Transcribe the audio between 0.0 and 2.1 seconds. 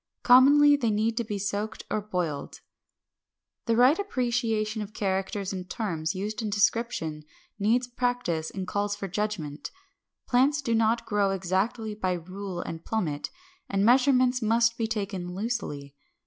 Commonly they need to be soaked or